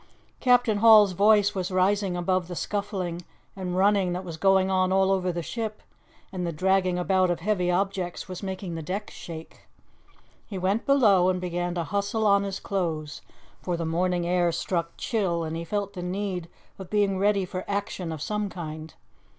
Captain 0.39 0.79
Hall's 0.79 1.11
voice 1.11 1.53
was 1.53 1.69
rising 1.69 2.17
above 2.17 2.47
the 2.47 2.55
scuffling 2.55 3.21
and 3.55 3.77
running 3.77 4.13
that 4.13 4.23
was 4.23 4.35
going 4.35 4.71
on 4.71 4.91
all 4.91 5.11
over 5.11 5.31
the 5.31 5.43
ship, 5.43 5.83
and 6.31 6.43
the 6.43 6.51
dragging 6.51 6.97
about 6.97 7.29
of 7.29 7.39
heavy 7.41 7.69
objects 7.69 8.27
was 8.27 8.41
making 8.41 8.73
the 8.73 8.81
decks 8.81 9.13
shake. 9.13 9.67
He 10.47 10.57
went 10.57 10.87
below 10.87 11.29
and 11.29 11.39
begun 11.39 11.75
to 11.75 11.83
hustle 11.83 12.25
on 12.25 12.41
his 12.41 12.59
clothes, 12.59 13.21
for 13.61 13.77
the 13.77 13.85
morning 13.85 14.25
air 14.25 14.51
struck 14.51 14.93
chill 14.97 15.43
and 15.43 15.55
he 15.55 15.63
felt 15.63 15.93
the 15.93 16.01
need 16.01 16.49
of 16.79 16.89
being 16.89 17.19
ready 17.19 17.45
for 17.45 17.63
action 17.67 18.11
of 18.11 18.23
some 18.23 18.49
kind. 18.49 18.95